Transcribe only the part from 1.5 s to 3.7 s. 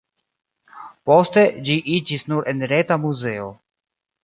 ĝi iĝis nur-enreta muzeo.